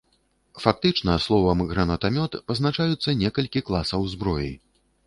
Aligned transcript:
Фактычна 0.63 1.17
словам 1.27 1.61
гранатамёт 1.75 2.39
пазначаюцца 2.53 3.17
некалькі 3.23 3.67
класаў 3.71 4.13
зброі. 4.17 4.53